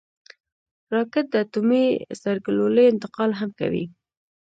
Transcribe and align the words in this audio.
راکټ 0.93 1.25
د 1.33 1.35
اټومي 1.43 1.85
سرګلولې 2.21 2.83
انتقال 2.87 3.31
هم 3.39 3.49
کوي 3.59 3.85